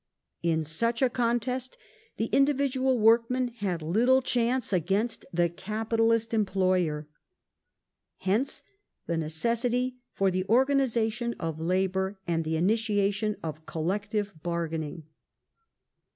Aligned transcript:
In 0.41 0.63
such 0.63 1.03
a 1.03 1.11
contest 1.11 1.77
the 2.17 2.25
individual 2.31 2.97
workman 2.97 3.49
had 3.49 3.83
little 3.83 4.23
chance 4.23 4.73
against 4.73 5.25
the 5.31 5.47
capitalist 5.47 6.33
employer. 6.33 7.07
Hence 8.17 8.61
Trade 8.61 8.71
the 9.05 9.17
necessity 9.17 9.97
for 10.11 10.31
the 10.31 10.45
organization 10.45 11.35
of 11.39 11.59
labour 11.61 12.17
and 12.25 12.43
the 12.43 12.57
initiation 12.57 13.35
of 13.43 13.67
collective 13.67 14.33
bargaining. 14.41 15.03